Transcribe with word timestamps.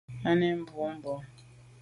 À 0.29 0.31
nèn 0.39 0.57
boa 0.69 0.89
bon. 1.03 1.19